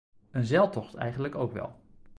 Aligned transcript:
Een 0.31 0.45
zeiltocht 0.45 0.95
eigenlijk 0.95 1.35
ook 1.35 1.51
wel. 1.53 1.75